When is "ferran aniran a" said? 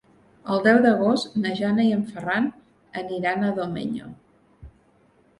2.13-3.51